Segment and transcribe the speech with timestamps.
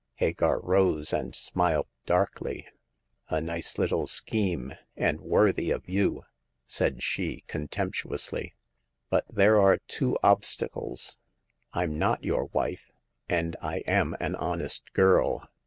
[0.15, 2.65] Hagar rose, and smiled darkly.
[3.29, 6.23] A nice little scheme, and worthy of you,"
[6.65, 8.53] said she, contemp tuously;
[9.11, 11.19] but there are two obstacles.
[11.75, 12.89] Fm not your wife,
[13.29, 15.47] and I am an honest girl.